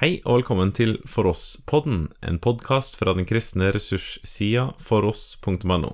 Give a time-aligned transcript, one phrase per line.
[0.00, 5.90] Hei og velkommen til For oss-podden, en podkast fra den kristne ressurssida foross.no.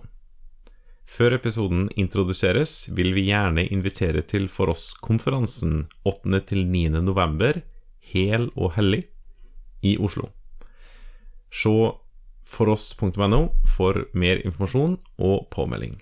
[1.10, 7.00] Før episoden introduseres, vil vi gjerne invitere til For oss-konferansen 8.-9.
[7.02, 7.58] november,
[8.12, 9.08] hel og hellig,
[9.82, 10.30] i Oslo.
[11.50, 11.74] Se
[12.46, 13.42] foross.no
[13.74, 15.98] for mer informasjon og påmelding.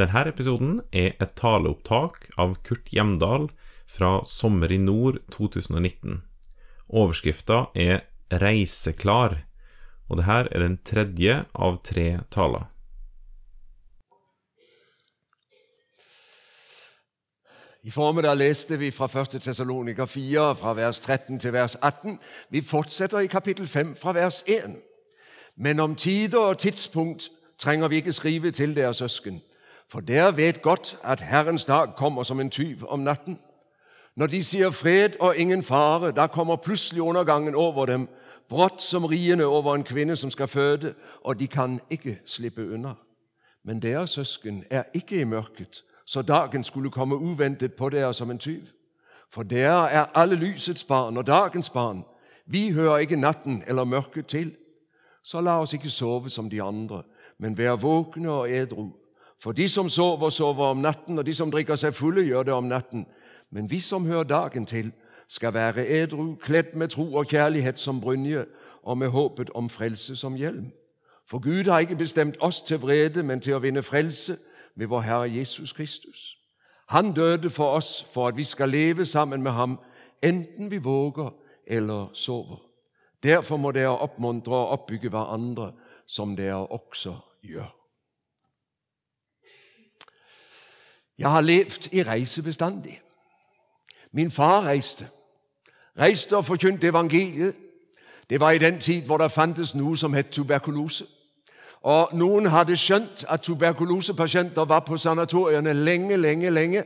[0.00, 3.50] Denne episoden er et taleopptak av Kurt Hjemdal
[3.84, 6.22] fra Sommer i nord 2019.
[6.92, 8.00] Overskrifta er
[8.32, 9.36] 'Reiseklar',
[10.08, 12.70] og det her er den tredje av tre taler.
[17.82, 19.42] I formiddag leste vi fra 1.
[19.42, 22.18] Tessalonika 4, fra vers 13 til vers 18.
[22.50, 24.76] Vi fortsetter i kapittel 5, fra vers 1.
[25.56, 29.42] Men om tider og tidspunkt trenger vi ikke skrive til dere søsken,
[29.88, 33.38] for dere vet godt at Herrens dag kommer som en tyv om natten.
[34.20, 38.08] Når de sier fred og ingen fare, da kommer plutselig undergangen over dem,
[38.48, 42.92] brått som riene over en kvinne som skal føde, og de kan ikke slippe unna.
[43.64, 48.30] Men deres søsken er ikke i mørket, så dagen skulle komme uventet på dere som
[48.30, 48.60] en tyv.
[49.32, 52.04] For dere er alle lysets barn og dagens barn.
[52.46, 54.52] Vi hører ikke natten eller mørket til.
[55.22, 57.02] Så la oss ikke sove som de andre,
[57.38, 58.90] men være våkne og edru.
[59.40, 62.52] For de som sover, sover om natten, og de som drikker seg fulle, gjør det
[62.52, 63.06] om natten.
[63.50, 64.92] Men vi som hører dagen til,
[65.28, 68.46] skal være edru, kledd med tro og kjærlighet som brynje,
[68.82, 70.72] og med håpet om frelse som hjelm.
[71.26, 74.36] For Gud har ikke bestemt oss til vrede, men til å vinne frelse
[74.74, 76.36] ved vår Herre Jesus Kristus.
[76.88, 79.78] Han døde for oss for at vi skal leve sammen med ham,
[80.22, 81.30] enten vi våger
[81.66, 82.58] eller sover.
[83.22, 85.72] Derfor må dere oppmuntre og oppbygge hverandre,
[86.06, 87.68] som dere også gjør.
[91.18, 93.00] Jeg har levd i reise bestandig.
[94.12, 95.08] Min far reiste.
[95.98, 97.54] Reiste og forkynte evangeliet.
[98.30, 101.04] Det var i den tid hvor det fantes noe som het tuberkulose.
[101.82, 106.84] Og Noen hadde skjønt at tuberkulosepasienter var på sanatoriene lenge, lenge, lenge,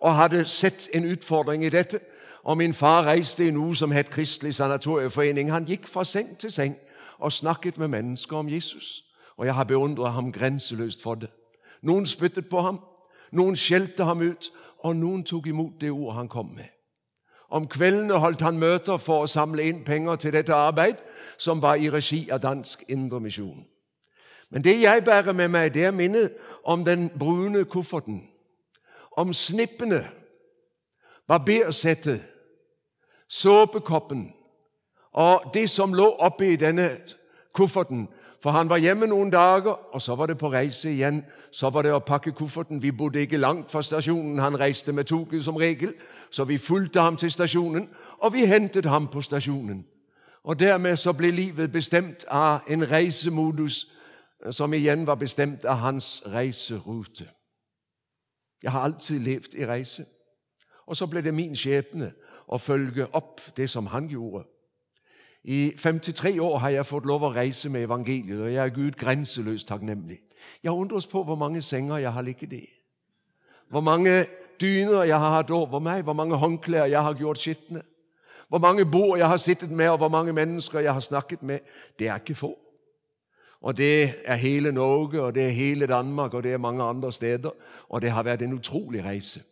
[0.00, 2.00] og hadde sett en utfordring i dette.
[2.44, 5.52] Og Min far reiste i noe som het Kristelig sanatorieforening.
[5.52, 6.76] Han gikk fra seng til seng
[7.18, 9.04] og snakket med mennesker om Jesus.
[9.36, 11.30] Og jeg har beundret ham grenseløst for det.
[11.82, 12.80] Noen spyttet på ham,
[13.32, 14.50] noen skjelte ham ut,
[14.82, 16.68] og noen tok imot det ord han kom med.
[17.52, 20.96] Om kveldene holdt han møter for å samle inn penger til dette arbeid,
[21.38, 23.66] som var i regi av Dansk Indremisjon.
[24.50, 28.22] Men det jeg bærer med meg, det er minnet om den brune kofferten,
[29.16, 30.06] om snippene,
[31.28, 32.22] barbersettet,
[33.28, 34.32] såpekoppen
[35.12, 36.88] og det som lå oppi denne
[37.56, 38.06] kofferten
[38.42, 41.22] for han var hjemme noen dager, og så var det på reise igjen.
[41.52, 42.82] Så var det å pakke kofferten.
[42.82, 44.38] Vi bodde ikke langt fra stasjonen.
[44.38, 45.94] Han reiste med toget som regel,
[46.30, 47.88] så vi fulgte ham til stasjonen,
[48.18, 49.84] og vi hentet ham på stasjonen.
[50.42, 53.92] Og Dermed så ble livet bestemt av en reisemodus
[54.50, 57.28] som igjen var bestemt av hans reiserute.
[58.62, 60.04] Jeg har alltid levd i reise.
[60.86, 62.10] Og så ble det min skjebne
[62.48, 64.44] å følge opp det som han gjorde.
[65.44, 68.98] I 53 år har jeg fått lov å reise med evangeliet, og jeg er Gud
[68.98, 70.20] grenseløst takknemlig.
[70.62, 72.66] Jeg undres på hvor mange senger jeg har ligget i.
[73.68, 74.24] Hvor mange
[74.60, 77.82] dyner jeg har hatt over meg, hvor mange håndklær jeg har gjort skitne.
[78.48, 81.58] Hvor mange bord jeg har sittet med, og hvor mange mennesker jeg har snakket med.
[81.98, 82.58] Det er ikke få.
[83.62, 87.12] Og det er hele Norge, og det er hele Danmark, og det er mange andre
[87.12, 87.50] steder.
[87.88, 89.42] Og det har vært en utrolig reise.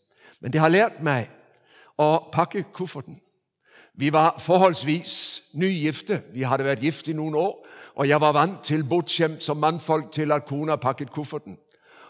[0.41, 1.31] Men det har lært meg
[1.99, 3.21] å pakke kofferten.
[3.95, 6.23] Vi var forholdsvis nygifte.
[6.33, 7.67] Vi hadde vært gift i noen år.
[7.95, 11.59] Og jeg var vant til, bortskjemt som mannfolk, til at kona pakket kofferten.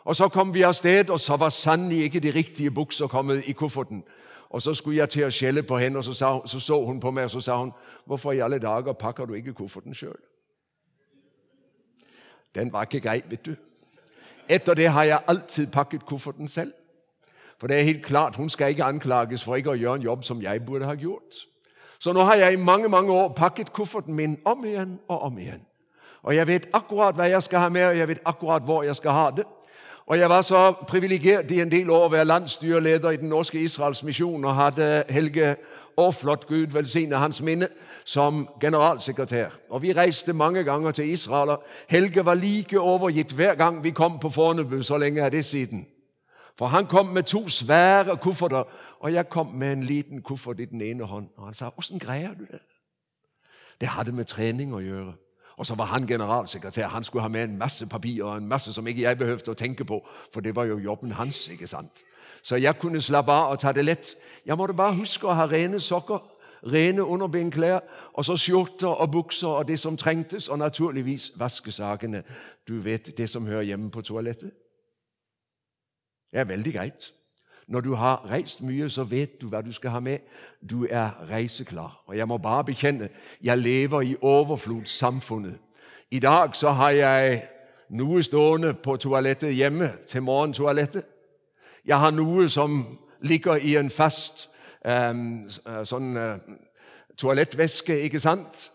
[0.05, 3.43] Og Så kom vi av sted, og så var sannelig ikke de riktige bukser kommet
[3.47, 4.05] i kofferten.
[4.51, 7.01] Og Så skulle jeg til å skjelle på henne, og så, sa, så, så hun
[7.01, 7.73] på meg og så sa hun,
[8.07, 10.25] 'Hvorfor i alle dager pakker du ikke kofferten sjøl?'
[12.55, 13.57] Den var ikke grei, vet du.
[14.49, 16.73] Etter det har jeg alltid pakket kofferten selv.
[17.59, 20.25] For det er helt klart, hun skal ikke anklages for ikke å gjøre en jobb
[20.25, 21.47] som jeg burde ha gjort.
[22.01, 25.39] Så nå har jeg i mange mange år pakket kofferten min om igjen og om
[25.39, 25.61] igjen.
[26.23, 28.97] Og jeg vet akkurat hva jeg skal ha med, og jeg vet akkurat hvor jeg
[28.97, 29.45] skal ha det.
[30.11, 33.61] Og Jeg var så privilegert i en del år å være landsstyreleder i Den norske
[33.63, 35.53] Israels misjon og hadde Helge
[35.99, 37.69] Aaflot, Gud velsigne hans minne,
[38.05, 39.55] som generalsekretær.
[39.71, 41.51] Og Vi reiste mange ganger til Israel.
[41.51, 44.83] og Helge var like overgitt hver gang vi kom på Fornebu.
[44.83, 45.87] Så lenge er det siden.
[46.61, 48.63] For han kom med to svære kofferter,
[48.99, 51.29] og jeg kom med en liten koffert i den ene hånd.
[51.37, 52.61] Og han sa, 'Åssen greier du det?'
[53.81, 55.13] Det hadde med trening å gjøre.
[55.57, 56.89] Og så var han generalsekretær.
[56.89, 59.55] Han skulle ha med en masse papirer og en masse som ikke jeg behøvde å
[59.55, 61.49] tenke på, for det var jo jobben hans.
[61.49, 62.05] ikke sant?
[62.43, 64.15] Så jeg kunne slappe av og ta det lett.
[64.47, 66.19] Jeg måtte bare huske å ha rene sokker,
[66.73, 67.81] rene underbenklær,
[68.13, 72.23] og så skjorter og bukser og det som trengtes, og naturligvis vaskesakene.
[72.69, 74.51] Du vet det som hører hjemme på toalettet.
[76.33, 77.13] Det er veldig greit.
[77.67, 80.19] Når du har reist mye, så vet du hva du skal ha med.
[80.71, 82.03] Du er reiseklar.
[82.07, 83.09] Og jeg må bare bekjenne,
[83.43, 85.59] jeg lever i overflodssamfunnet.
[86.11, 87.43] I dag så har jeg
[87.89, 91.05] noe stående på toalettet hjemme til morgentoalettet.
[91.87, 94.49] Jeg har noe som ligger i en fast
[94.85, 95.47] um,
[95.85, 96.37] sånn uh,
[97.17, 98.71] toalettvæske, ikke sant?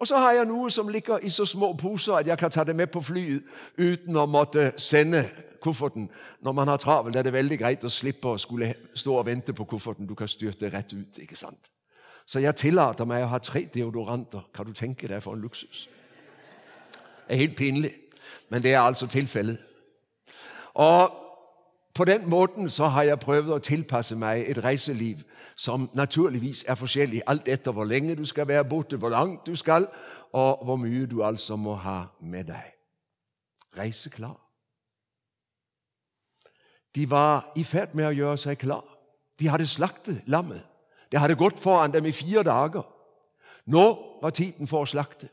[0.00, 2.64] Og så har jeg noe som ligger i så små poser at jeg kan ta
[2.64, 3.42] det med på flyet
[3.78, 5.26] uten å måtte sende
[5.60, 6.08] kofferten.
[6.40, 9.52] Når man har travelt, er det veldig greit å slippe å skulle stå og vente
[9.52, 10.08] på kofferten.
[10.08, 11.18] Du kan styrte rett ut.
[11.18, 11.68] ikke sant?
[12.26, 14.48] Så jeg tillater meg å ha tre deodoranter.
[14.54, 15.88] Kan du tenke deg for en luksus?
[17.28, 17.92] Det er helt pinlig,
[18.48, 19.58] men det er altså tilfellet.
[20.74, 21.19] Og
[22.00, 25.18] på den måten så har jeg prøvd å tilpasse meg et reiseliv
[25.52, 29.52] som naturligvis er forskjellig, alt etter hvor lenge du skal være borte, hvor langt du
[29.56, 29.84] skal,
[30.32, 32.70] og hvor mye du altså må ha med deg.
[33.76, 34.38] Reiseklar.
[36.94, 38.86] De var i ferd med å gjøre seg klar.
[39.36, 40.64] De hadde slaktet lammet.
[41.12, 42.88] Det hadde gått foran dem i fire dager.
[43.66, 43.84] Nå
[44.22, 45.28] var tiden for å slakte.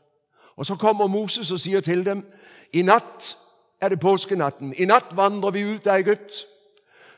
[0.56, 2.26] Og Så kommer Moses og sier til dem
[2.72, 3.38] i natt
[3.80, 4.74] er det påskenatten.
[4.76, 6.44] I natt vandrer vi ut av Egypt.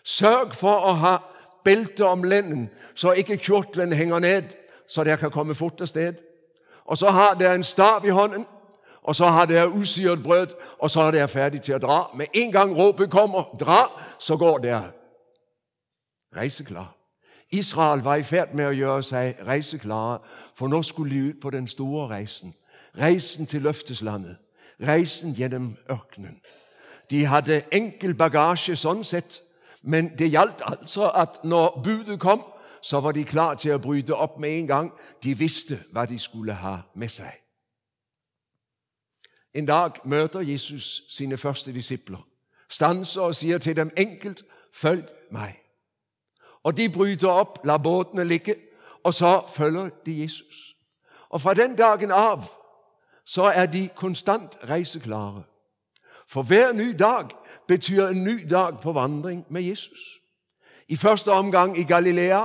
[0.04, 1.16] Sørg for å ha
[1.64, 4.54] belte om lenden, så ikke kjortelen henger ned,
[4.88, 6.14] så dere kan komme fort av sted.
[6.84, 8.46] Og så har dere en stav i hånden,
[9.02, 11.98] og så har dere usyret brød, og så er dere ferdig til å dra.
[12.14, 14.90] Med en gang ropet kommer 'dra', så går dere.
[16.36, 16.94] Reiseklar.
[17.50, 20.18] Israel var i ferd med å gjøre seg reiseklare,
[20.54, 22.54] for nå skulle de ut på den store reisen.
[22.98, 24.36] Reisen til løfteslandet.
[24.80, 26.40] Reisen gjennom ørkenen.
[27.10, 29.40] De hadde enkel bagasje sånn sett,
[29.82, 32.42] men det gjaldt altså at når budet kom,
[32.82, 34.92] så var de klar til å bryte opp med en gang.
[35.22, 37.32] De visste hva de skulle ha med seg.
[39.54, 42.20] En dag møter Jesus sine første disipler,
[42.68, 45.60] stanser og sier til dem enkelt 'Følg meg'.
[46.62, 48.54] Og De bryter opp, lar båtene ligge,
[49.04, 50.76] og så følger de Jesus.
[51.28, 52.44] Og Fra den dagen av
[53.24, 55.42] så er de konstant reiseklare.
[56.30, 57.28] For hver ny dag
[57.66, 60.20] betyr en ny dag på vandring med Jesus.
[60.88, 62.44] I første omgang i Galilea,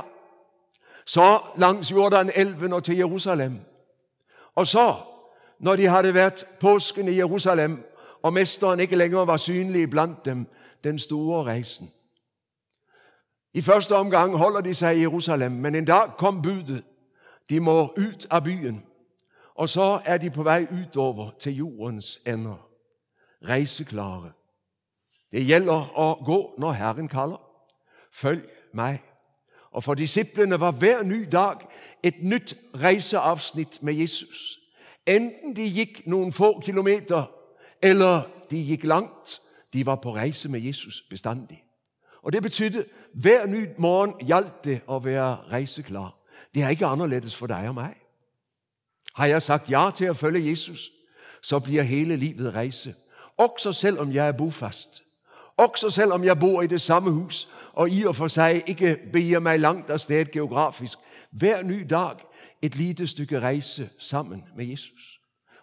[1.05, 3.59] så langs Jordan-elven og til Jerusalem.
[4.55, 4.95] Og så,
[5.59, 7.83] når de hadde vært påsken i Jerusalem,
[8.21, 10.47] og mesteren ikke lenger var synlig blant dem,
[10.83, 11.91] den store reisen.
[13.53, 16.83] I første omgang holder de seg i Jerusalem, men en dag kom budet.
[17.49, 18.83] De må ut av byen.
[19.55, 22.64] Og så er de på vei utover til jordens ender
[23.49, 24.31] reiseklare.
[25.31, 27.41] Det gjelder å gå når Herren kaller.
[28.11, 29.01] Følg meg.
[29.71, 31.65] Og For disiplene var hver ny dag
[32.03, 34.59] et nytt reiseavsnitt med Jesus.
[35.07, 37.25] Enten de gikk noen få kilometer,
[37.81, 39.41] eller de gikk langt.
[39.73, 41.63] De var på reise med Jesus bestandig.
[42.21, 46.15] Og Det betydde hver ny morgen gjaldt det å være reiseklar.
[46.53, 47.93] Det er ikke annerledes for deg og meg.
[49.15, 50.91] Har jeg sagt ja til å følge Jesus,
[51.41, 52.95] så blir hele livet reise.
[53.37, 55.03] Også selv om jeg er bofast.
[55.57, 58.97] Også selv om jeg bor i det samme hus og i og for seg ikke
[59.13, 60.99] begir meg langt av sted geografisk.
[61.31, 62.23] Hver ny dag
[62.61, 65.19] et lite stykke reise sammen med Jesus.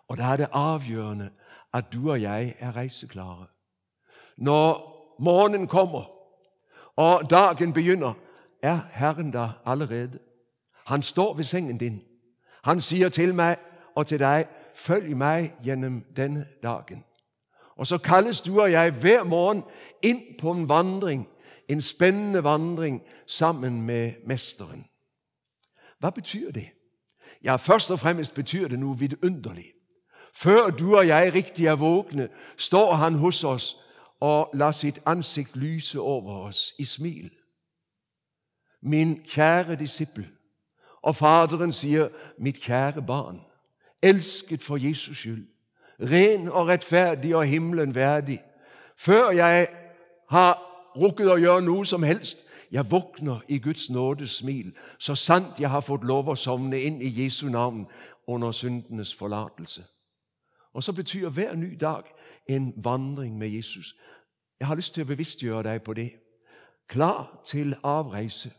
[0.09, 1.31] Og da er det avgjørende
[1.73, 3.47] at du og jeg er reiseklare.
[4.37, 6.11] Når morgenen kommer
[6.97, 8.13] og dagen begynner,
[8.63, 10.19] er Herren da allerede.
[10.87, 12.03] Han står ved sengen din.
[12.65, 13.57] Han sier til meg
[13.95, 17.05] og til deg, følg meg gjennom denne dagen.
[17.77, 19.63] Og så kalles du og jeg hver morgen
[20.03, 21.29] inn på en vandring,
[21.69, 24.85] en spennende vandring sammen med Mesteren.
[25.99, 26.69] Hva betyr det?
[27.45, 29.73] Ja, Først og fremst betyr det noe vidunderlig.
[30.35, 33.77] Før du og jeg riktig er våkne, står han hos oss
[34.21, 37.31] og lar sitt ansikt lyse over oss i smil.
[38.83, 40.27] Min kjære disippel.
[41.03, 43.41] Og Faderen sier, 'Mitt kjære barn,
[44.03, 45.52] elsket for Jesus skyld
[46.11, 48.43] ren og rettferdig og himmelen verdig.
[48.97, 49.69] Før jeg
[50.31, 50.59] har
[50.97, 55.71] rukket å gjøre noe som helst, jeg våkner i Guds nådes smil, så sant jeg
[55.71, 57.85] har fått lov å sovne inn i Jesu navn
[58.27, 59.85] under syndenes forlatelse.
[60.73, 62.09] Og så betyr hver ny dag
[62.49, 63.95] en vandring med Jesus.
[64.61, 66.09] Jeg har lyst til å bevisstgjøre deg på det.
[66.89, 68.51] Klar til avreise.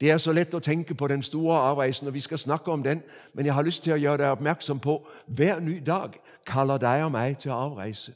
[0.00, 2.82] Det er så lett å tenke på den store avreisen, og vi skal snakke om
[2.82, 3.02] den,
[3.34, 6.14] men jeg har lyst til å gjøre deg oppmerksom på hver ny dag
[6.46, 8.14] kaller deg og meg til å avreise.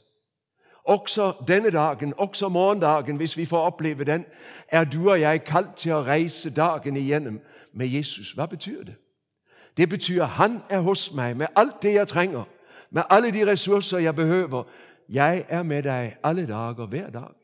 [0.83, 4.25] Også denne dagen, også morgendagen, hvis vi får oppleve den,
[4.67, 7.39] er du og jeg kalt til å reise dagen igjennom
[7.73, 8.31] med Jesus.
[8.31, 8.95] Hva betyr det?
[9.77, 12.43] Det betyr han er hos meg med alt det jeg trenger,
[12.91, 14.63] med alle de ressurser jeg behøver.
[15.09, 17.42] Jeg er med deg alle dager, hver dag.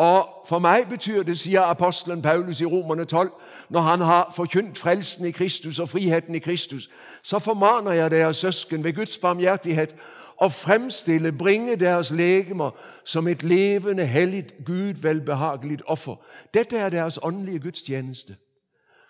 [0.00, 3.30] Og For meg betyr det, sier apostelen Paulus i Romerne 12,
[3.68, 6.90] når han har forkynt frelsen i Kristus og friheten i Kristus,
[7.22, 9.94] så formaner jeg dere søsken ved Guds barmhjertighet
[10.40, 12.70] å fremstille, bringe deres legemer
[13.04, 16.16] som et levende, hellig, Gud velbehagelig offer.
[16.54, 18.36] Dette er deres åndelige gudstjeneste.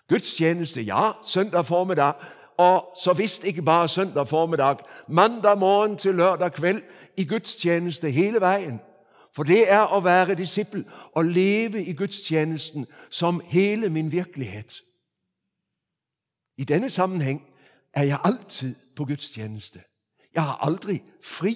[0.09, 2.13] Gudstjeneste, ja, søndag formiddag,
[2.57, 4.83] og så visst ikke bare søndag formiddag.
[5.07, 6.81] Mandag morgen til lørdag kveld
[7.17, 8.81] i gudstjeneste hele veien.
[9.35, 10.83] For det er å være disippel,
[11.15, 14.81] å leve i gudstjenesten som hele min virkelighet.
[16.57, 17.39] I denne sammenheng
[17.93, 19.79] er jeg alltid på gudstjeneste.
[20.35, 21.55] Jeg har aldri fri.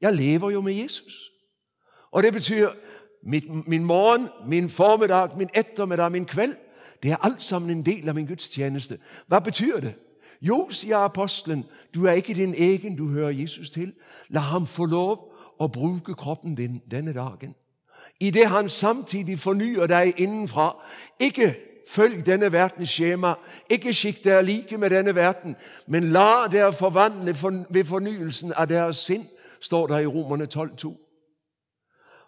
[0.00, 1.32] Jeg lever jo med Jesus.
[2.10, 2.68] Og det betyr
[3.22, 6.56] min, min morgen, min formiddag, min ettermiddag, min kveld.
[7.02, 8.98] Det er alt sammen en del av min gudstjeneste.
[9.26, 9.94] Hva betyr det?
[10.40, 11.64] Jo, sier apostelen,
[11.94, 13.94] du er ikke din egen, du hører Jesus til.
[14.28, 17.54] La ham få lov å bruke kroppen din denne dagen.
[18.20, 20.76] I det han samtidig fornyer deg innenfra.
[21.20, 21.54] Ikke
[21.88, 23.34] følg denne verdens skjema,
[23.70, 27.34] ikke skikk dere like med denne verden, men la dere forvandle
[27.70, 29.26] ved fornyelsen av deres sinn,
[29.60, 30.92] står det i Romerne 12,2.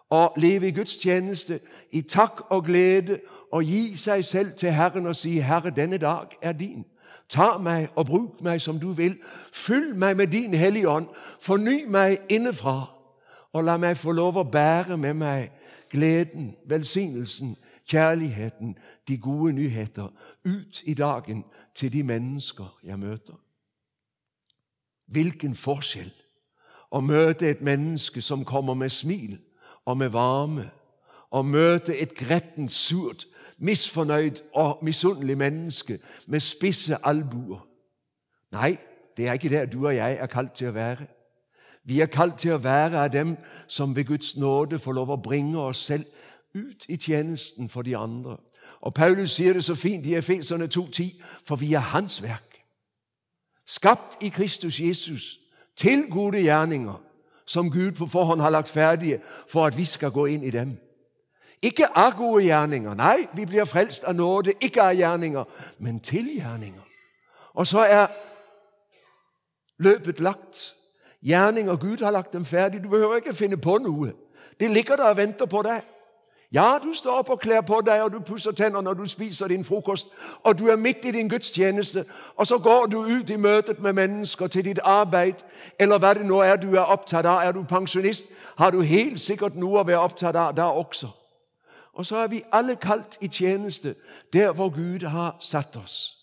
[0.09, 1.59] Å leve i Guds tjeneste,
[1.91, 3.19] i takk og glede,
[3.51, 6.85] og gi seg selv til Herren og si, 'Herre, denne dag er din'.
[7.29, 9.17] Ta meg og bruk meg som du vil.
[9.53, 11.05] Fyll meg med din Hellige Ånd.
[11.39, 12.98] Forny meg innefra
[13.53, 15.51] og la meg få lov å bære med meg
[15.89, 17.55] gleden, velsignelsen,
[17.89, 18.77] kjærligheten,
[19.07, 20.11] de gode nyheter
[20.45, 21.43] ut i dagen
[21.75, 23.37] til de mennesker jeg møter.
[25.09, 26.11] Hvilken forskjell
[26.91, 29.39] å møte et menneske som kommer med smil
[29.85, 30.69] og med varme,
[31.29, 33.27] og møte et grettent, surt,
[33.57, 37.61] misfornøyd og misunnelig menneske med spisse albuer.
[38.51, 38.77] Nei,
[39.17, 41.05] det er ikke der du og jeg er kalt til å være.
[41.89, 43.33] Vi er kalt til å være av dem
[43.67, 46.05] som ved Guds nåde får lov å bringe oss selv
[46.53, 48.37] ut i tjenesten for de andre.
[48.85, 52.61] Og Paulus sier det så fint i Efeserne 2,10.: For vi er Hans verk,
[53.65, 55.39] skapt i Kristus Jesus
[55.75, 57.01] til gode gjerninger,
[57.45, 60.77] som Gud på forhånd har lagt ferdige for at vi skal gå inn i dem.
[61.61, 62.93] Ikke av gode gjerninger.
[62.93, 65.43] Nei, vi blir frelst av nåde, ikke av gjerninger,
[65.79, 66.85] men til gjerninger.
[67.53, 68.07] Og så er
[69.77, 70.75] løpet lagt
[71.21, 71.75] gjerninger.
[71.75, 72.83] Gud har lagt dem ferdig.
[72.83, 74.11] Du behøver ikke finne på noe.
[74.59, 75.81] Det ligger der og venter på deg.
[76.53, 79.47] Ja, du står opp og kler på deg, og du pusser tenner når du spiser
[79.47, 80.07] din frokost,
[80.43, 83.93] og du er midt i din gudstjeneste, og så går du ut i møtet med
[83.93, 85.45] mennesker til ditt arbeid,
[85.79, 87.45] eller hva det nå er du er opptatt av.
[87.45, 88.25] Er du pensjonist,
[88.57, 91.11] har du helt sikkert noe å være opptatt av da også.
[91.93, 93.95] Og så er vi alle kalt i tjeneste
[94.33, 96.18] der hvor Gud har satt oss.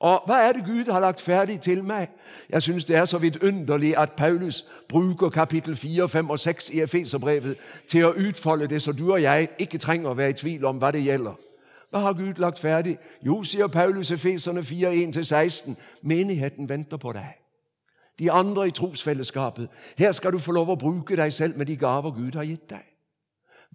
[0.00, 2.08] Og hva er det Gud har lagt ferdig til meg?
[2.50, 6.80] Jeg syns det er så vidunderlig at Paulus bruker kapittel 4, 5 og 6 i
[6.80, 7.56] Efeserbrevet
[7.88, 10.78] til å utfolde det, så du og jeg ikke trenger å være i tvil om
[10.82, 11.34] hva det gjelder.
[11.90, 12.96] Hva har Gud lagt ferdig?
[13.22, 17.38] Jo, sier Paulus Efeserne 4, 1-16, menigheten venter på deg.
[18.18, 19.68] De andre i trosfellesskapet.
[19.98, 22.70] Her skal du få lov å bruke deg selv med de gaver Gud har gitt
[22.70, 22.82] deg.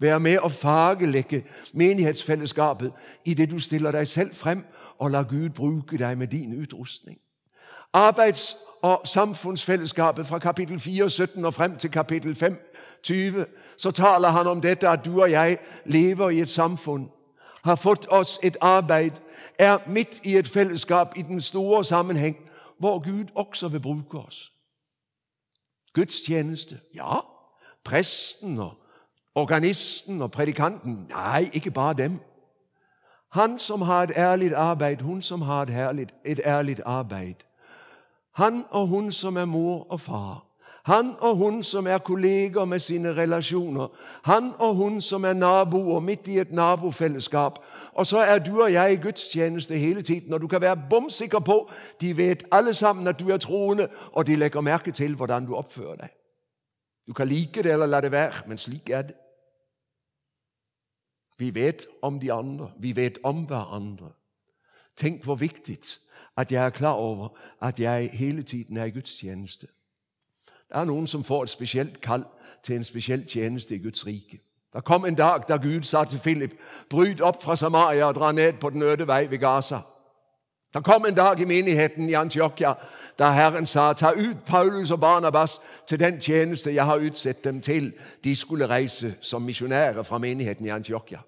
[0.00, 2.92] Være med og fargelegge menighetsfellesskapet
[3.24, 4.64] i det du stiller deg selv frem
[4.98, 7.18] og la Gud bruke deg med din utrustning.
[7.96, 12.56] Arbeids- og samfunnsfellesskapet fra kapittel 4, 17 og frem til kapittel 5,
[13.02, 17.10] 20, så taler han om dette at du og jeg lever i et samfunn,
[17.64, 19.10] har fått oss et arbeid,
[19.58, 22.36] er midt i et fellesskap i den store sammenheng,
[22.78, 24.52] hvor Gud også vil bruke oss.
[25.92, 27.18] Gudstjeneste, ja.
[27.84, 28.79] Presten og
[29.34, 32.20] organisten og predikanten, nei, ikke bare dem.
[33.32, 37.34] Han som har et ærlig arbeid, hun som har et, herlig, et ærlig arbeid.
[38.34, 40.46] Han og hun som er mor og far.
[40.84, 43.86] Han og hun som er kolleger med sine relasjoner.
[44.24, 47.58] Han og hun som er naboer midt i et nabofellesskap.
[47.92, 51.10] Og så er du og jeg i gudstjeneste hele tiden, og du kan være bom
[51.10, 51.70] sikker på
[52.00, 55.54] de vet alle sammen at du er troende, og de legger merke til hvordan du
[55.54, 56.08] oppfører deg.
[57.08, 59.14] Du kan like det eller la det være, men slik er det.
[61.40, 62.70] Vi vet om de andre.
[62.78, 64.12] Vi vet om hverandre.
[64.96, 65.78] Tenk hvor viktig
[66.36, 67.28] at jeg er klar over
[67.62, 69.66] at jeg hele tiden er i Guds tjeneste.
[70.68, 72.24] Det er noen som får et spesielt kall
[72.62, 74.40] til en spesiell tjeneste i Guds rike.
[74.72, 76.52] Det kom en dag da Gud sa til Philip,
[76.90, 79.78] bryt opp fra Samaria og dra ned på den øde vei ved Gaza.
[80.74, 82.74] Det kom en dag i menigheten i Antiokia
[83.18, 87.60] da Herren sa, ta ut Paulus og Barnabas til den tjeneste jeg har utsett dem
[87.60, 87.92] til.
[88.24, 91.18] De skulle reise som misjonærer fra menigheten i Antiokia.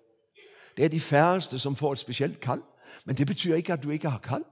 [0.76, 2.62] Det er de færreste som får et spesielt kall.
[3.04, 4.44] Men det betyr ikke at du ikke har kall.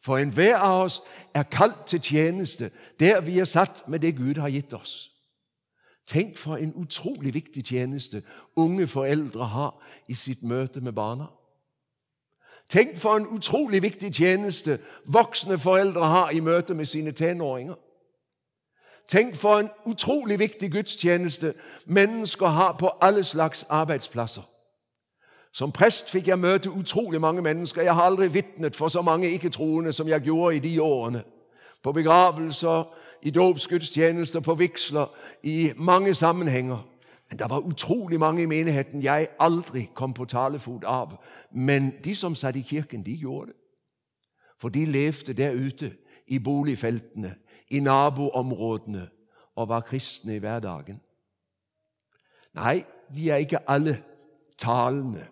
[0.00, 1.00] For enhver av oss
[1.34, 2.70] er kalt til tjeneste
[3.00, 5.12] der vi er satt med det Gud har gitt oss.
[6.06, 8.22] Tenk for en utrolig viktig tjeneste
[8.56, 11.26] unge foreldre har i sitt møte med barna.
[12.68, 17.74] Tenk for en utrolig viktig tjeneste voksne foreldre har i møte med sine tenåringer.
[19.08, 21.54] Tenk for en utrolig viktig gudstjeneste
[21.86, 24.42] mennesker har på alle slags arbeidsplasser.
[25.56, 27.82] Som prest fikk jeg møte utrolig mange mennesker.
[27.82, 31.22] Jeg har aldri vitnet for så mange ikke-troende som jeg gjorde i de årene.
[31.82, 32.82] På begravelser,
[33.22, 35.06] i dåpsgudstjenester, på vigsler,
[35.42, 36.84] i mange sammenhenger.
[37.28, 41.14] Men det var utrolig mange i menigheten jeg aldri kom på talefot av.
[41.50, 43.56] Men de som satt i kirken, de gjorde det.
[44.60, 45.92] For de levde der ute
[46.26, 47.34] i boligfeltene,
[47.70, 49.08] i naboområdene,
[49.56, 51.00] og var kristne i hverdagen.
[52.54, 53.96] Nei, vi er ikke alle
[54.58, 55.26] talende.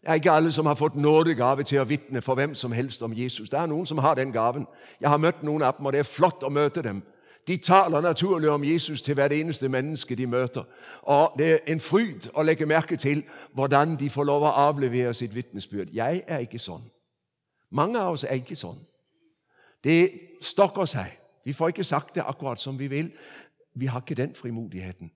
[0.00, 3.02] Det er ikke alle som har fått nådegave til å vitne for hvem som helst
[3.02, 3.50] om Jesus.
[3.50, 4.66] Det er noen som har den gaven.
[5.00, 7.02] Jeg har møtt noen av dem, og det er flott å møte dem.
[7.48, 10.64] De taler naturlig om Jesus til hvert eneste menneske de møter.
[11.02, 15.14] Og Det er en fryd å legge merke til hvordan de får lov å avlevere
[15.14, 15.88] sitt vitnesbyrd.
[15.92, 16.84] Jeg er ikke sånn.
[17.70, 18.78] Mange av oss er ikke sånn.
[19.84, 21.18] Det stokker seg.
[21.44, 23.10] Vi får ikke sagt det akkurat som vi vil.
[23.74, 25.10] Vi har ikke den frimodigheten.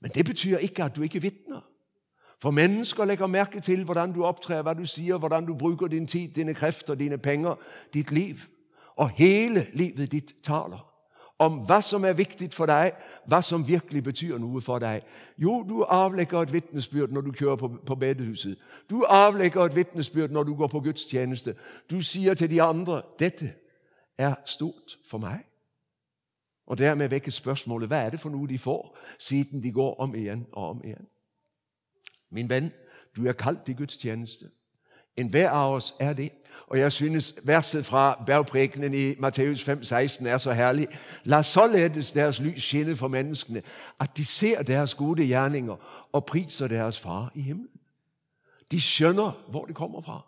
[0.00, 1.62] Men det betyr ikke at du ikke vitner.
[2.42, 6.06] For mennesker legger merke til hvordan du opptrer, hva du sier, hvordan du bruker din
[6.06, 7.54] tid, dine krefter, dine penger,
[7.94, 8.36] ditt liv.
[8.96, 10.86] Og hele livet ditt taler
[11.40, 12.92] om hva som er viktig for deg,
[13.28, 15.06] hva som virkelig betyr noe for deg.
[15.40, 18.58] Jo, du avlegger et vitnesbyrd når du kjører på, på bedehuset.
[18.90, 21.54] Du avlegger et vitnesbyrd når du går på gudstjeneste.
[21.90, 23.54] Du sier til de andre 'Dette
[24.18, 25.46] er stort for meg'.
[26.66, 30.14] Og dermed vekker spørsmålet hva er det for noe de får, siden de går om
[30.14, 31.06] igjen og om igjen.
[32.30, 32.72] Min venn,
[33.16, 34.44] du er kalt til gudstjeneste.
[35.16, 36.30] Enhver av oss er det.
[36.66, 40.88] Og jeg synes verset fra bergprekenen i Matteus 5, 16 er så herlig.
[41.24, 43.62] La således deres lys skinne for menneskene,
[44.00, 47.80] at de ser deres gode gjerninger og priser deres far i himmelen.
[48.70, 50.26] De skjønner hvor det kommer fra.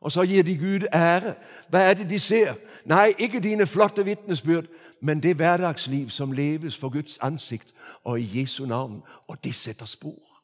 [0.00, 1.34] Og så gir de Gud ære.
[1.68, 2.54] Hva er det de ser?
[2.84, 4.64] Nei, ikke dine flotte vitnesbyrd,
[5.00, 9.02] men det hverdagsliv som leves for Guds ansikt og i Jesu navn.
[9.26, 10.35] Og det setter spor.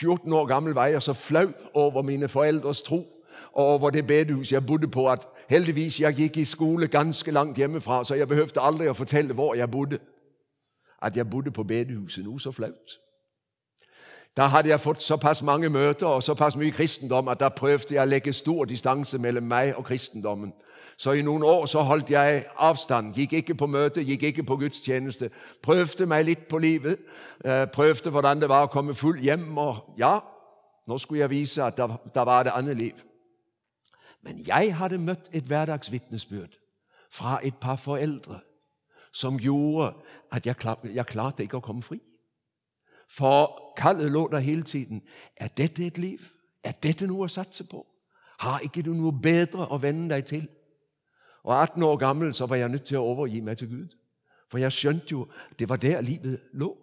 [0.00, 3.06] 14 år gammel var jeg så flau over mine foreldres tro
[3.52, 7.56] og over det bedehus jeg bodde på, at heldigvis jeg gikk i skole ganske langt
[7.56, 9.98] hjemmefra, så jeg behøvde aldri å fortelle hvor jeg bodde.
[11.02, 12.24] At jeg bodde på bedehuset.
[12.24, 12.98] Noe så flaut.
[14.36, 18.02] Da hadde jeg fått såpass mange møter og såpass mye kristendom at da prøvde jeg
[18.02, 20.52] å legge stor distanse mellom meg og kristendommen.
[20.98, 23.12] Så i noen år så holdt jeg avstand.
[23.14, 25.30] Gikk ikke på møte, gikk ikke på gudstjeneste.
[25.62, 26.98] Prøvde meg litt på livet.
[27.44, 29.46] Eh, prøvde hvordan det var å komme full hjem.
[29.58, 30.16] Og ja,
[30.90, 33.04] nå skulle jeg vise at da var det annet liv.
[34.26, 36.58] Men jeg hadde møtt et hverdagsvitnesbyrd
[37.10, 38.40] fra et par foreldre
[39.12, 39.92] som gjorde
[40.32, 42.00] at jeg, klar, jeg klarte ikke å komme fri.
[43.08, 45.02] For kallet lå der hele tiden.
[45.36, 46.26] Er dette et liv?
[46.64, 47.86] Er dette noe å satse på?
[48.42, 50.48] Har ikke du noe bedre å venne deg til?
[51.42, 53.96] Og 18 år gammel så var jeg nødt til å overgi meg til Gud.
[54.48, 55.26] For jeg skjønte jo
[55.58, 56.76] det var der livet lå.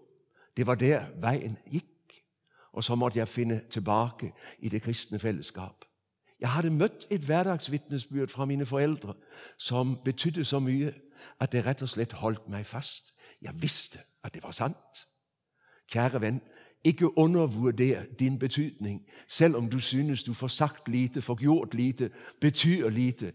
[0.58, 2.22] Det var der veien gikk.
[2.74, 5.86] Og så måtte jeg finne tilbake i det kristne fellesskap.
[6.40, 9.14] Jeg hadde møtt et hverdagsvitnesbyrd fra mine foreldre
[9.58, 10.92] som betydde så mye
[11.40, 13.14] at det rett og slett holdt meg fast.
[13.42, 15.08] Jeg visste at det var sant.
[15.92, 16.42] Kjære venn,
[16.84, 22.10] ikke undervurder din betydning, selv om du synes du får sagt lite, får gjort lite,
[22.42, 23.32] betyr lite.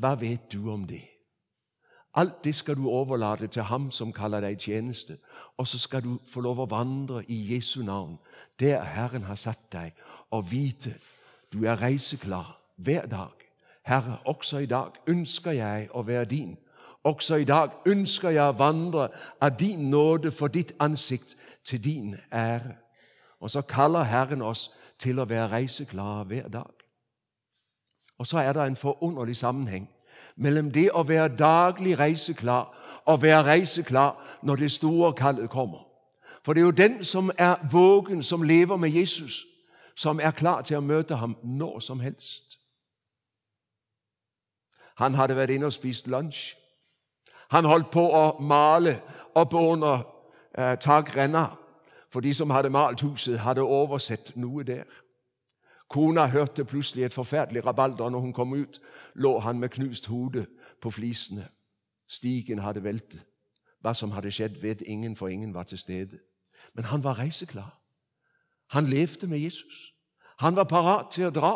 [0.00, 1.04] Hva vet du om det?
[2.14, 5.18] Alt det skal du overlate til ham som kaller deg tjeneste,
[5.56, 8.16] og så skal du få lov å vandre i Jesu navn,
[8.60, 9.92] der Herren har satt deg,
[10.30, 10.96] og vite
[11.52, 13.36] du er reiseklar hver dag.
[13.82, 16.56] Herre, også i dag ønsker jeg å være din.
[17.04, 19.08] Også i dag ønsker jeg å vandre
[19.40, 22.76] av din nåde for ditt ansikt til din ære.
[23.40, 26.79] Og så kaller Herren oss til å være reiseklare hver dag.
[28.20, 29.88] Og så er det en forunderlig sammenheng
[30.36, 32.68] mellom det å være daglig reiseklar
[33.08, 35.86] og være reiseklar når det store kallet kommer.
[36.44, 39.46] For det er jo den som er vågen, som lever med Jesus,
[39.96, 42.58] som er klar til å møte ham når som helst.
[45.00, 46.54] Han hadde vært inne og spist lunsj.
[47.50, 48.98] Han holdt på å male
[49.34, 50.04] oppe under
[50.58, 51.46] eh, takrenna,
[52.12, 54.84] for de som hadde malt huset, hadde oversett noe der.
[55.90, 58.10] Kona hørte plutselig et forferdelig rabalder.
[58.10, 58.80] Når hun kom ut,
[59.14, 60.46] lå han med knust hode
[60.80, 61.48] på flisene.
[62.08, 63.26] Stigen hadde veltet.
[63.80, 66.18] Hva som hadde skjedd, vet ingen, for ingen var til stede.
[66.74, 67.78] Men han var reiseklar.
[68.70, 69.94] Han levde med Jesus.
[70.38, 71.54] Han var parat til å dra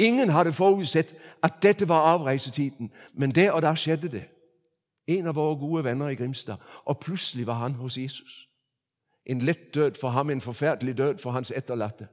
[0.00, 4.24] Ingen hadde forutsett at dette var avreisetiden, men der og da skjedde det.
[5.06, 8.48] En av våre gode venner i Grimstad, og plutselig var han hos Jesus.
[9.26, 12.08] En lett død for ham, en forferdelig død for hans etterlatte.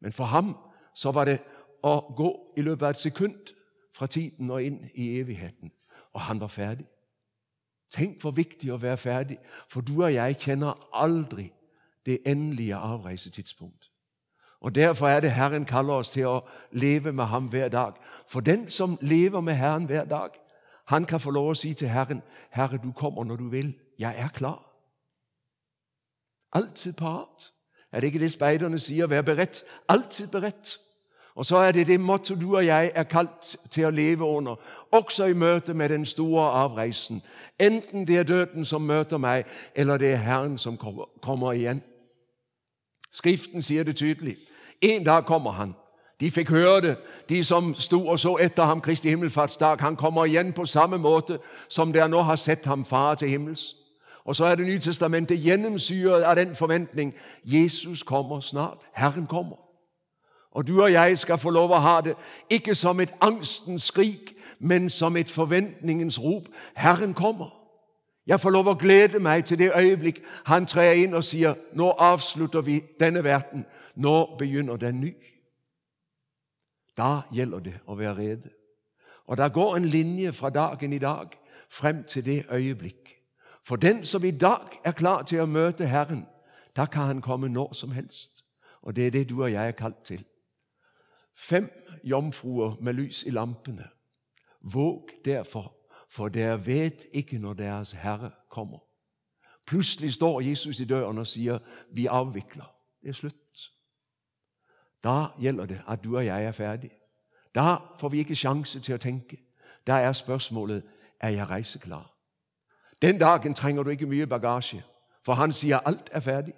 [0.00, 0.56] Men for ham
[0.94, 1.38] så var det
[1.82, 3.52] å gå i løpet av et sekund
[3.94, 5.72] fra tiden og inn i evigheten.
[6.12, 6.86] Og han var ferdig.
[7.90, 11.48] Tenk hvor viktig å være ferdig, for du og jeg kjenner aldri
[12.06, 13.90] det endelige avreisetidspunkt.
[14.60, 16.40] Og Derfor er det Herren kaller oss til å
[16.72, 17.94] leve med ham hver dag.
[18.26, 20.30] For den som lever med Herren hver dag,
[20.88, 23.74] han kan få lov å si til Herren, 'Herre, du kommer når du vil.
[23.98, 24.64] Jeg er klar.'
[26.52, 27.52] Alltid parat.
[27.92, 29.06] Er det ikke det speiderne sier?
[29.06, 29.64] Vær beredt.
[29.88, 30.78] Alltid beredt.
[31.38, 34.56] Og så er det det motto du og jeg er kalt til å leve under,
[34.90, 37.22] også i møte med den store avreisen.
[37.60, 40.76] Enten det er døden som møter meg, eller det er Herren som
[41.22, 41.82] kommer igjen.
[43.12, 44.34] Skriften sier det tydelig.
[44.82, 45.76] En dag kommer han.
[46.20, 46.96] De fikk høre det,
[47.28, 49.78] de som sto og så etter ham Kristi himmelfartsdag.
[49.80, 53.77] Han kommer igjen på samme måte som dere nå har sett ham fare til himmels.
[54.28, 57.14] Og så er Det nye testamentet gjennomsyret av den forventning.
[57.44, 58.78] Jesus kommer snart.
[58.92, 59.56] Herren kommer.
[60.50, 62.14] Og du og jeg skal få lov å ha det
[62.50, 66.48] ikke som et angstens skrik, men som et forventningens rop.
[66.76, 67.48] Herren kommer.
[68.26, 71.94] Jeg får lov å glede meg til det øyeblikk han trer inn og sier nå
[71.98, 73.64] avslutter vi denne verden.
[73.96, 75.14] Nå begynner den ny.
[76.98, 78.50] Da gjelder det å være rede.
[79.26, 81.32] Og da går en linje fra dagen i dag
[81.70, 83.17] frem til det øyeblikk.
[83.68, 86.22] For den som i dag er klar til å møte Herren,
[86.76, 88.44] da kan han komme når som helst.
[88.80, 90.22] Og det er det du og jeg er kalt til.
[91.36, 91.68] Fem
[92.04, 93.90] jomfruer med lys i lampene.
[94.60, 95.74] Våg derfor,
[96.08, 98.80] for dere vet ikke når deres Herre kommer.
[99.66, 101.58] Plutselig står Jesus i døren og sier,
[101.92, 102.72] 'Vi avvikler.
[103.02, 103.72] Det er slutt.'
[105.04, 106.90] Da gjelder det at du og jeg er ferdig.
[107.54, 109.36] Da får vi ikke sjanse til å tenke.
[109.86, 110.82] Da er spørsmålet
[111.20, 112.17] er jeg reiseklar.
[113.02, 114.82] Den dagen trenger du ikke mye bagasje,
[115.24, 116.54] for han sier alt er ferdig.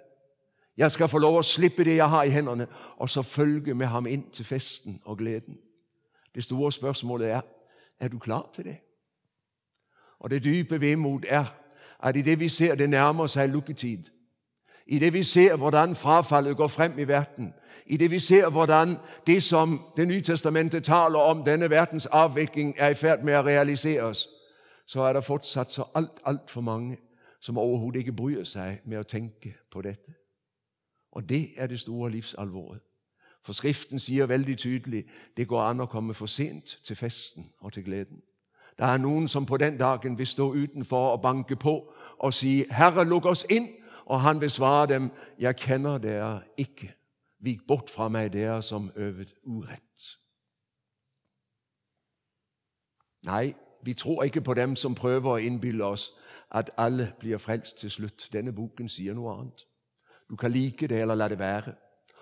[0.77, 3.87] Jeg skal få lov å slippe det jeg har i hendene, og så følge med
[3.87, 5.59] ham inn til festen og gleden.
[6.35, 7.41] Det store spørsmålet er
[7.99, 8.77] er du klar til det.
[10.19, 11.45] Og det dype vemod er
[11.99, 14.09] at idet vi ser det nærmer seg lukketid,
[14.85, 17.53] i det vi ser hvordan frafallet går frem i verden,
[17.85, 22.75] i det vi ser hvordan det som Det nye testamentet taler om, denne verdens avvikling,
[22.77, 24.27] er i ferd med å realiseres,
[24.91, 26.97] så er det fortsatt så alt, altfor mange
[27.39, 30.11] som overhodet ikke bryr seg med å tenke på dette.
[31.15, 32.81] Og det er det store livsalvoret.
[33.41, 35.05] For Skriften sier veldig tydelig
[35.37, 38.19] det går an å komme for sent til festen og til gleden.
[38.75, 41.75] Det er noen som på den dagen vil stå utenfor og banke på
[42.17, 46.93] og si, 'Herre, lukk oss inn.' Og han vil svare dem, 'Jeg kjenner dere ikke.
[47.39, 50.17] Vik bort fra meg, dere som øvet urett.'
[53.23, 56.13] Nei, vi tror ikke på dem som prøver å innbille oss
[56.51, 58.29] at alle blir frelst til slutt.
[58.33, 59.65] Denne boken sier noe annet.
[60.29, 61.73] Du kan like det eller la det være,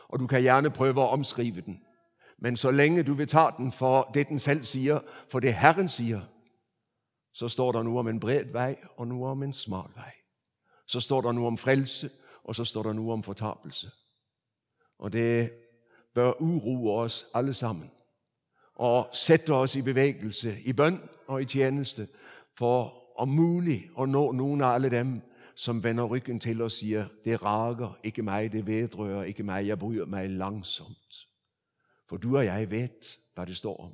[0.10, 1.82] og du kan gjerne prøve å omskrive den.
[2.38, 5.90] Men så lenge du vil ta den for det den selv sier, for det Herren
[5.90, 6.22] sier,
[7.34, 10.12] så står det noe om en bred vei og noe om en smal vei.
[10.88, 12.10] Så står det noe om frelse,
[12.44, 13.92] og så står det noe om fortapelse.
[15.00, 15.52] Og det
[16.16, 17.92] bør uroe oss alle sammen
[18.80, 20.98] og sette oss i bevegelse, i bønn
[21.30, 22.08] og i tjeneste,
[22.58, 25.20] for om mulig å nå noen av alle dem
[25.56, 29.80] som vender ryggen til og sier 'Det rager ikke meg, det vedrører ikke meg, jeg
[29.80, 31.28] bryr meg langsomt'.
[32.08, 33.94] For du og jeg vet hva det står om.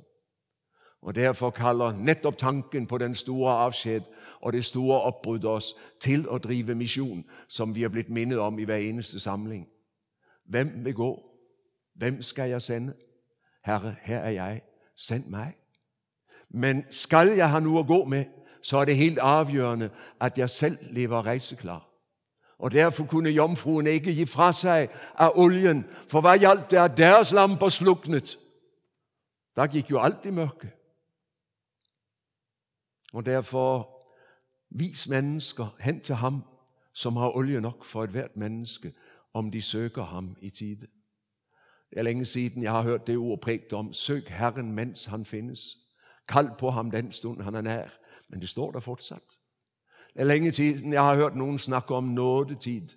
[1.02, 4.00] Og Derfor kaller nettopp tanken på den store avskjed
[4.40, 8.58] og det store oppbruddet oss til å drive misjon, som vi har blitt minnet om
[8.58, 9.68] i hver eneste samling.
[10.44, 11.22] Hvem vil gå?
[11.94, 12.94] Hvem skal jeg sende?
[13.64, 14.62] Herre, her er jeg.
[14.96, 15.54] Send meg.
[16.50, 18.24] Men skal jeg ha noe å gå med,
[18.62, 21.82] så er det helt avgjørende at jeg selv lever reiseklar.
[22.58, 26.96] Og Derfor kunne jomfruene ikke gi fra seg av oljen, for hva hjalp det at
[26.96, 28.38] deres lamper sluknet?
[29.56, 30.72] Da gikk jo alt i mørket.
[33.12, 33.88] Og derfor
[34.70, 36.42] vis mennesker hen til ham
[36.92, 38.92] som har olje nok for ethvert menneske,
[39.32, 40.86] om de søker ham i tide.
[41.90, 45.24] Det er lenge siden jeg har hørt det ord prekt om 'søk Herren mens han
[45.24, 45.85] finnes'.
[46.28, 47.88] Kall på ham den stund han er nær.
[48.28, 49.38] Men det står der fortsatt.
[50.14, 52.88] Det er lenge siden jeg har hørt noen snakke om nådetid.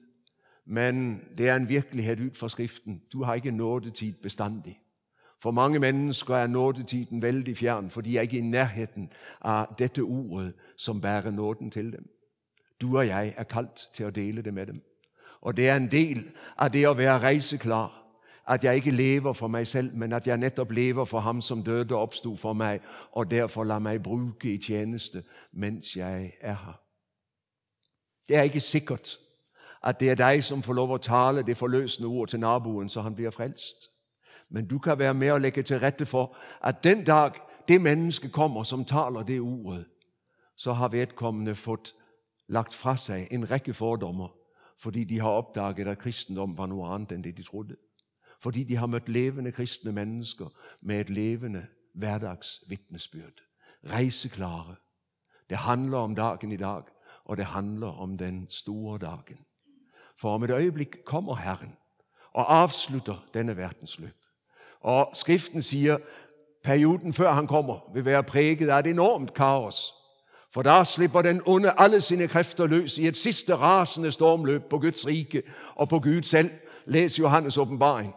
[0.66, 3.02] Men det er en virkelighet ut fra Skriften.
[3.14, 4.80] Du har ikke nådetid bestandig.
[5.42, 9.10] For mange mennesker er nådetiden veldig fjern, for de er ikke i nærheten
[9.42, 12.10] av dette ordet som bærer nåden til dem.
[12.82, 14.82] Du og jeg er kalt til å dele det med dem.
[15.42, 16.24] Og det er en del
[16.58, 17.99] av det å være reiseklar
[18.50, 21.64] at jeg ikke lever for meg selv, men at jeg nettopp lever for ham som
[21.64, 22.80] døde og oppsto for meg,
[23.12, 26.80] og derfor la meg bruke i tjeneste mens jeg er her.
[28.30, 29.20] Det er ikke sikkert
[29.84, 33.02] at det er deg som får lov å tale det forløsende ord til naboen, så
[33.02, 33.90] han blir frelst.
[34.50, 38.32] Men du kan være med og legge til rette for at den dag det mennesket
[38.32, 39.86] kommer som taler det ordet,
[40.56, 41.94] så har vedkommende fått
[42.48, 44.34] lagt fra seg en rekke fordommer
[44.80, 47.76] fordi de har oppdaget at kristendom var noe annet enn det de trodde.
[48.40, 50.48] Fordi de har møtt levende kristne mennesker
[50.82, 53.42] med et levende hverdagsvitnesbyrd.
[53.92, 54.76] Reiseklare.
[55.50, 56.84] Det handler om dagen i dag,
[57.26, 59.38] og det handler om den store dagen.
[60.20, 61.76] For om et øyeblikk kommer Herren
[62.34, 64.16] og avslutter denne verdens løp.
[64.82, 65.98] Og Skriften sier
[66.64, 69.94] perioden før han kommer, vil være preget av et enormt kaos.
[70.54, 74.80] For da slipper den onde alle sine krefter løs i et siste rasende stormløp på
[74.80, 75.44] Guds rike
[75.76, 76.50] og på Gud selv.
[76.86, 78.14] Les Johannes' åpenbaring.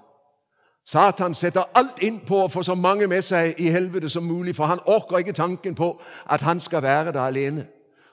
[0.84, 4.56] Satan setter alt inn på å få så mange med seg i helvete som mulig,
[4.56, 5.94] for han orker ikke tanken på
[6.26, 7.66] at han skal være der alene.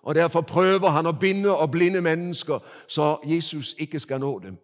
[0.04, 4.58] Og Derfor prøver han å binde og blinde mennesker, så Jesus ikke skal nå dem.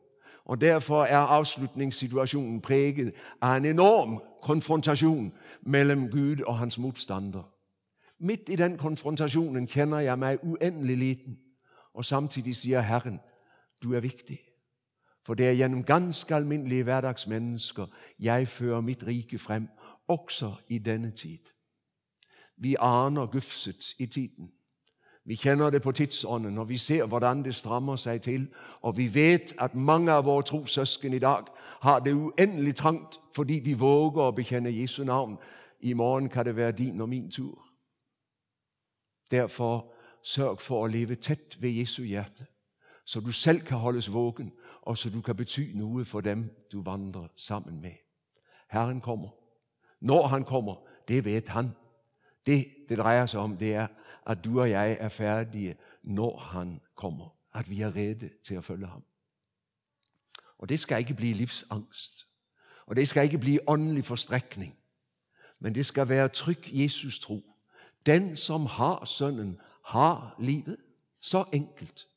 [0.46, 7.44] Og Derfor er avslutningssituasjonen preget av en enorm konfrontasjon mellom Gud og hans motstander.
[8.20, 11.38] Midt i den konfrontasjonen kjenner jeg meg uendelig liten,
[11.94, 13.20] og samtidig sier Herren,
[13.84, 14.40] du er viktig.
[15.26, 17.86] For det er gjennom ganske alminnelige hverdagsmennesker
[18.20, 19.68] jeg fører mitt rike frem,
[20.08, 21.52] også i denne tid.
[22.58, 24.52] Vi aner gufset i tiden.
[25.26, 28.48] Vi kjenner det på tidsånden, og vi ser hvordan det strammer seg til.
[28.82, 31.44] Og vi vet at mange av våre trossøsken i dag
[31.82, 35.38] har det uendelig trangt fordi de våger å bekjenne Jesu navn.
[35.82, 37.58] I morgen kan det være din og min tur.
[39.32, 39.92] Derfor
[40.24, 42.46] sørg for å leve tett ved Jesu hjerte,
[43.06, 46.82] så du selv kan holdes våken, og så du kan bety noe for dem du
[46.82, 47.94] vandrer sammen med.
[48.68, 49.30] Herren kommer.
[50.00, 50.76] Når Han kommer,
[51.08, 51.72] det vet Han.
[52.46, 53.88] Det det dreier seg om, det er
[54.26, 57.34] at du og jeg er ferdige når Han kommer.
[57.54, 59.04] At vi er rede til å følge ham.
[60.58, 62.28] Og Det skal ikke bli livsangst.
[62.86, 64.76] Og det skal ikke bli åndelig forstrekning.
[65.60, 67.44] Men det skal være trygg Jesus-tro.
[68.06, 70.78] Den som har Sønnen, har livet.
[71.20, 72.08] Så enkelt.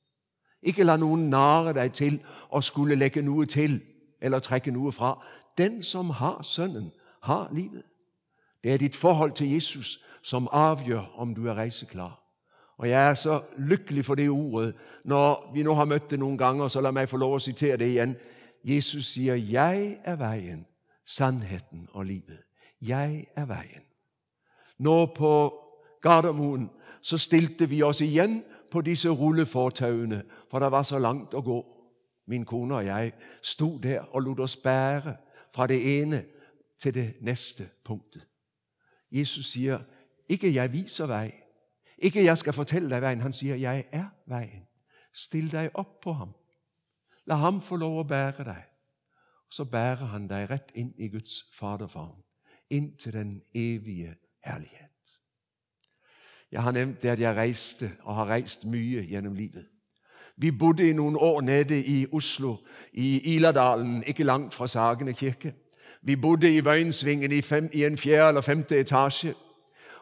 [0.62, 3.80] Ikke la noen nare deg til å skulle legge noe til
[4.20, 5.14] eller trekke noe fra.
[5.58, 6.92] Den som har Sønnen,
[7.22, 7.82] har livet.
[8.62, 12.18] Det er ditt forhold til Jesus som avgjør om du er reiseklar.
[12.78, 14.74] Og Jeg er så lykkelig for det ordet.
[15.04, 17.76] Når vi nå har møtt det noen ganger, så la meg få lov å sitere
[17.76, 18.16] det igjen.
[18.64, 20.66] Jesus sier, 'Jeg er veien,
[21.06, 22.44] sannheten og livet'.
[22.80, 23.82] Jeg er veien.
[24.78, 25.54] Nå på
[26.02, 31.40] Gardermoen så stilte vi oss igjen på disse rullefortauene, for det var så langt å
[31.40, 31.59] gå.
[32.26, 35.16] Min kone og jeg sto der og lot oss bære
[35.54, 36.24] fra det ene
[36.78, 38.26] til det neste punktet.
[39.11, 39.78] Jesus sier,
[40.28, 41.33] 'Ikke jeg viser vei,
[41.98, 44.66] ikke jeg skal fortelle deg veien.' Han sier, 'Jeg er veien'.
[45.12, 46.35] Still deg opp på ham.
[47.26, 48.64] La ham få lov å bære deg.
[49.50, 52.22] Så bærer han deg rett inn i Guds faderfavn,
[52.70, 54.88] inn til den evige herlighet.
[56.52, 59.66] Jeg har nevnt det at jeg reiste, og har reist mye gjennom livet.
[60.37, 62.56] Vi bodde i noen år nede i Oslo,
[62.92, 65.54] i Iladalen, ikke langt fra Sagene kirke.
[66.02, 69.34] Vi bodde i Vøyensvingen i, fem, i en fjerde eller femte etasje.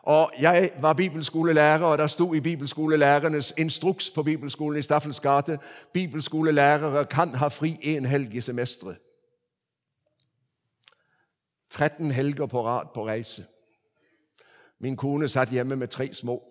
[0.02, 5.58] Og Jeg var bibelskolelærer, og der sto i bibelskolelærernes instruks på bibelskolen i Staffels gate
[5.92, 8.96] bibelskolelærere kan ha fri én helg i semesteret.
[11.70, 13.44] 13 helger på rad på reise.
[14.80, 16.42] Min kone satt hjemme med tre små.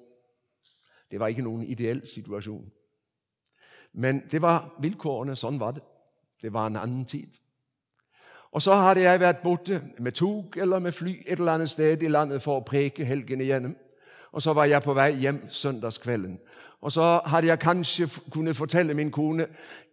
[1.12, 2.66] Det var ikke noen ideell situasjon.
[3.94, 5.36] Men det var vilkårene.
[5.36, 5.84] Sånn var det.
[6.42, 7.38] Det var en annen tid.
[8.52, 12.04] Og så hadde jeg vært borte med tog eller med fly et eller annet sted
[12.04, 13.76] i landet for å preke helgen igjennom.
[14.32, 16.38] Og så var jeg på vei hjem søndagskvelden.
[16.82, 19.48] Og så hadde jeg kanskje kunnet fortelle min kone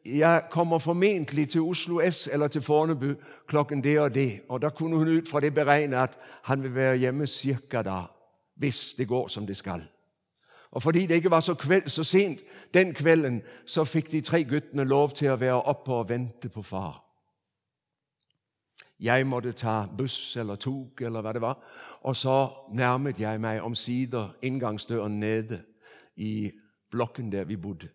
[0.04, 3.14] jeg kommer formentlig til Oslo S eller til Fornebu
[3.48, 4.40] klokken det og det.
[4.48, 8.02] Og Da kunne hun ut fra det beregne at han vil være hjemme cirka da
[8.62, 9.82] hvis det går som det skal.
[10.70, 12.40] Og fordi det ikke var så, kveld, så sent
[12.74, 16.62] den kvelden, så fikk de tre guttene lov til å være oppe og vente på
[16.62, 17.02] far.
[19.02, 21.58] Jeg måtte ta buss eller tog eller hva det var,
[22.06, 22.36] og så
[22.70, 25.64] nærmet jeg meg omsider inngangsdøren nede
[26.16, 26.52] i
[26.90, 27.90] blokken der vi bodde.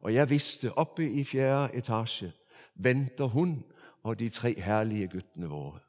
[0.00, 2.32] Og jeg visste oppe i fjerde etasje
[2.74, 3.64] venter hun
[4.02, 5.80] og de tre herlige guttene våre.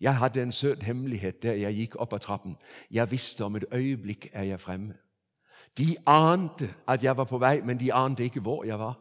[0.00, 2.56] Jeg hadde en søt hemmelighet der jeg gikk opp av trappen.
[2.90, 4.94] Jeg visste om et øyeblikk er jeg fremme.
[5.78, 8.98] De ante at jeg var på vei, men de ante ikke hvor jeg var.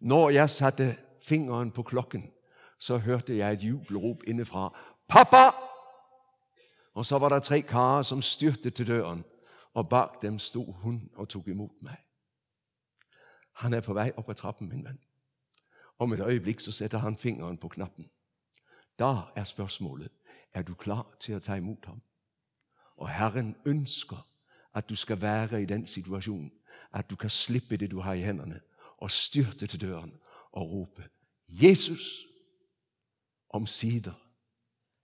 [0.00, 2.30] Når jeg satte fingeren på klokken,
[2.78, 4.72] så hørte jeg et jubelrop innefra.
[5.08, 5.54] 'Pappa!'
[6.94, 9.24] Og så var det tre karer som styrtet til døren,
[9.74, 11.96] og bak dem sto hun og tok imot meg.
[13.52, 14.98] Han er på vei opp av trappen, min venn.
[15.98, 18.10] Om et øyeblikk så setter han fingeren på knappen.
[18.98, 20.10] Da er spørsmålet
[20.52, 22.00] er du klar til å ta imot ham.
[22.96, 24.26] Og Herren ønsker
[24.74, 26.52] at du skal være i den situasjonen
[26.92, 28.60] at du kan slippe det du har i hendene,
[28.98, 30.12] og styrte til døren
[30.52, 31.08] og rope
[31.48, 32.26] 'Jesus!'
[33.48, 34.14] Omsider,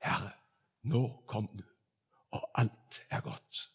[0.03, 0.31] Herre,
[0.83, 1.65] nå kom du,
[2.31, 3.71] og alt er godt.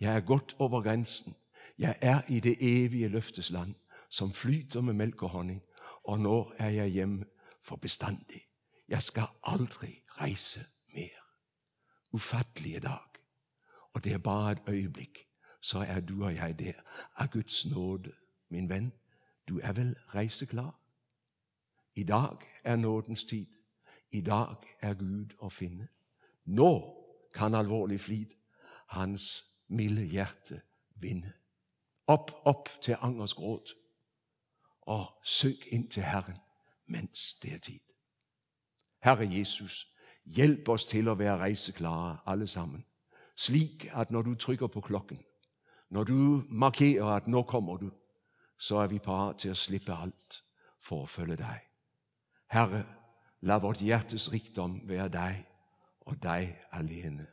[0.00, 1.34] Jeg er gått over grensen.
[1.78, 3.74] Jeg er i det evige løftes land,
[4.08, 5.62] som flyter med melk og honning,
[6.04, 7.24] og nå er jeg hjemme
[7.62, 8.46] for bestandig.
[8.94, 11.22] Jeg skal aldri reise mer.
[12.12, 13.08] Ufattelige dag.
[13.92, 15.28] Og det er bare et øyeblikk,
[15.60, 16.72] så er du og jeg der
[17.16, 18.12] av Guds nåde.
[18.48, 18.92] Min venn,
[19.48, 20.80] du er vel reiseklar?
[21.94, 23.46] I dag er nådens tid.
[24.10, 25.88] I dag er Gud å finne.
[26.44, 26.94] Nå
[27.34, 28.30] kan alvorlig flid
[28.86, 30.60] hans milde hjerte
[30.94, 31.32] vinne.
[32.06, 33.74] Opp, opp til angers gråt,
[34.80, 36.38] og søk inn til Herren
[36.86, 37.93] mens det er tid.
[39.04, 39.92] Herre Jesus,
[40.24, 42.84] hjelp oss til å være reiseklare, alle sammen,
[43.36, 45.20] slik at når du trykker på klokken,
[45.90, 47.92] når du markerer at 'nå kommer du',
[48.58, 50.42] så er vi parat til å slippe alt
[50.80, 51.60] for å følge deg.
[52.46, 52.84] Herre,
[53.40, 55.46] la vårt hjertes rikdom være deg
[56.00, 57.26] og deg alene.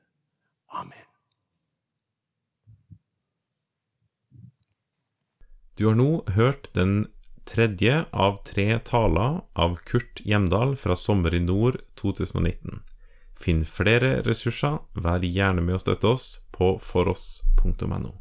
[0.70, 1.08] Amen.
[5.80, 7.08] Du har nå hørt den
[7.52, 12.80] tredje av tre taler av Kurt Hjemdal fra Sommer i nord 2019.
[13.36, 18.21] Finn flere ressurser, vær gjerne med å støtte oss på foross.no.